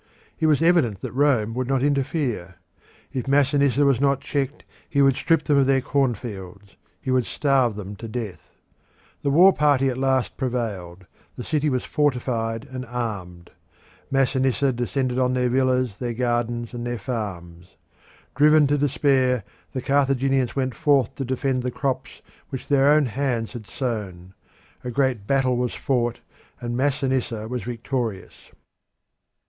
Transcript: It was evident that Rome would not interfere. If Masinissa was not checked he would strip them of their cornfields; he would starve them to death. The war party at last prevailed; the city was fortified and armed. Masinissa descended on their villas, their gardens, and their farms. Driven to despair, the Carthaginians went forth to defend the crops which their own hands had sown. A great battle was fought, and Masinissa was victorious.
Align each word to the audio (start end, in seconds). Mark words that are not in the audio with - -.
It 0.39 0.47
was 0.47 0.63
evident 0.63 1.01
that 1.01 1.11
Rome 1.11 1.53
would 1.53 1.67
not 1.67 1.83
interfere. 1.83 2.55
If 3.13 3.27
Masinissa 3.27 3.85
was 3.85 4.01
not 4.01 4.19
checked 4.21 4.63
he 4.89 4.99
would 4.99 5.15
strip 5.15 5.43
them 5.43 5.57
of 5.59 5.67
their 5.67 5.79
cornfields; 5.79 6.75
he 6.99 7.11
would 7.11 7.27
starve 7.27 7.75
them 7.75 7.95
to 7.97 8.07
death. 8.07 8.49
The 9.21 9.29
war 9.29 9.53
party 9.53 9.89
at 9.89 9.99
last 9.99 10.37
prevailed; 10.37 11.05
the 11.35 11.43
city 11.43 11.69
was 11.69 11.83
fortified 11.83 12.67
and 12.71 12.83
armed. 12.87 13.51
Masinissa 14.09 14.71
descended 14.73 15.19
on 15.19 15.33
their 15.35 15.49
villas, 15.49 15.99
their 15.99 16.15
gardens, 16.15 16.73
and 16.73 16.83
their 16.83 16.97
farms. 16.97 17.75
Driven 18.33 18.65
to 18.65 18.79
despair, 18.79 19.43
the 19.71 19.83
Carthaginians 19.83 20.55
went 20.55 20.73
forth 20.73 21.13
to 21.13 21.23
defend 21.25 21.61
the 21.61 21.69
crops 21.69 22.23
which 22.49 22.67
their 22.69 22.89
own 22.91 23.05
hands 23.05 23.53
had 23.53 23.67
sown. 23.67 24.33
A 24.83 24.89
great 24.89 25.27
battle 25.27 25.57
was 25.57 25.75
fought, 25.75 26.21
and 26.59 26.75
Masinissa 26.75 27.47
was 27.47 27.61
victorious. 27.61 28.49